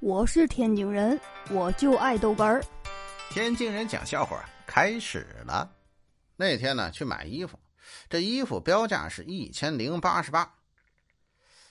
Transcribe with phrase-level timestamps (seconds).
[0.00, 1.20] 我是天津人，
[1.50, 2.64] 我就爱豆干儿。
[3.30, 5.68] 天津人讲笑话开始了。
[6.36, 7.58] 那天呢，去买衣服，
[8.08, 10.54] 这衣服标价是一千零八十八。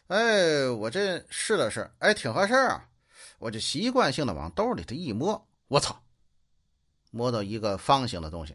[0.08, 2.86] 哎，我这试了试，哎，挺合适啊。
[3.40, 5.98] 我就习惯性的往兜里头一摸，我操，
[7.12, 8.54] 摸到一个方形的东西，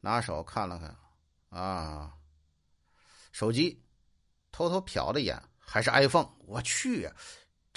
[0.00, 2.12] 拿手看了看，啊，
[3.30, 3.80] 手机，
[4.50, 6.28] 偷偷瞟了一眼，还是 iPhone。
[6.46, 7.08] 我去！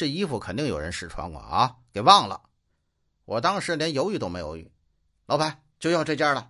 [0.02, 2.41] 这衣服肯定有人试穿过啊，给忘了。
[3.23, 4.71] 我当时连犹豫都没犹豫，
[5.27, 6.49] 老板就要这件了，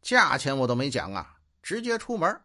[0.00, 2.40] 价钱我都没讲啊，直接出门，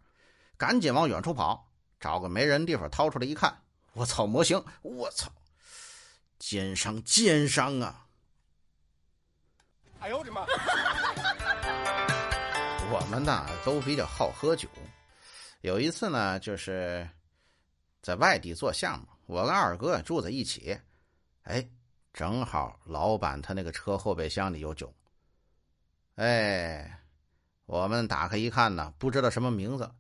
[0.57, 3.61] 赶紧往远处跑，找个没人地方掏出来一看，
[3.93, 5.31] 我操，模型，我操，
[6.39, 8.07] 奸商奸商啊！
[9.99, 10.47] 哎呦我的妈！
[12.89, 14.67] 我们呢都比较好喝酒，
[15.61, 17.07] 有一次呢就是
[18.01, 19.05] 在外地做项目。
[19.29, 20.75] 我跟二哥住在一起，
[21.43, 21.69] 哎，
[22.13, 24.91] 正好老板他那个车后备箱里有酒，
[26.15, 26.99] 哎，
[27.67, 29.93] 我们打开一看呢，不知道什么名字，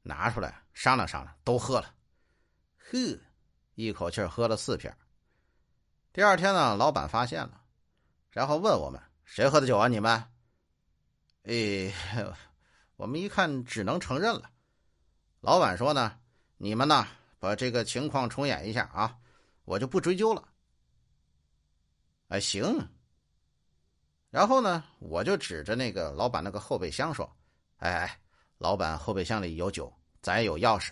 [0.00, 1.94] 拿出来商量商量，都喝了，
[2.78, 3.20] 呵，
[3.74, 4.90] 一口气喝了四瓶。
[6.10, 7.60] 第二天呢，老板发现了，
[8.30, 9.88] 然后问我们谁喝的酒啊？
[9.88, 10.24] 你们？
[11.42, 11.92] 哎，
[12.96, 14.50] 我们一看只能承认了。
[15.42, 16.18] 老板说呢，
[16.56, 17.06] 你们呢？
[17.40, 19.18] 把这个情况重演一下啊，
[19.64, 20.46] 我就不追究了。
[22.28, 22.88] 哎，行。
[24.30, 27.28] 然后呢，我就指着那个老板那个后备箱说
[27.80, 28.20] ：“哎，
[28.58, 30.90] 老板后备箱里有酒，咱也有钥匙，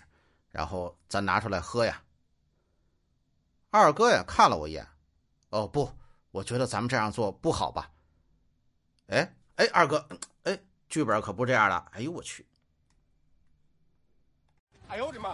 [0.49, 2.03] 然后咱拿出来喝呀。”
[3.71, 4.85] 二哥呀看了我一眼，
[5.51, 5.89] 哦不，
[6.31, 7.91] 我觉得咱们这样做不好吧？
[9.07, 10.05] 哎哎，二哥，
[10.43, 11.87] 哎，剧本可不这样了。
[11.91, 12.45] 哎呦我去！
[14.87, 15.33] 哎呦我的妈！